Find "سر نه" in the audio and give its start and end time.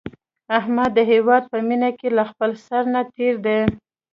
2.65-3.01